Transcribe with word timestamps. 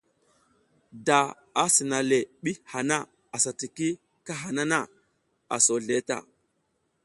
Da 1.07 1.19
a 1.61 1.63
sina 1.75 1.99
le 2.09 2.17
ɓi 2.43 2.51
hana 2.71 2.97
asa 3.35 3.51
tiki 3.59 3.87
kahana 4.25 4.63
na, 4.71 4.79
a 5.53 5.55
so 5.65 5.73
zleʼe 5.85 6.01
ta. 6.09 6.17